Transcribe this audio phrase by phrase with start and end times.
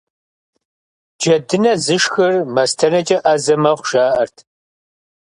[1.19, 4.37] Джэдынэ зышхыр мастэнэкӀэ Ӏэзэ мэхъу, жаӀэрт.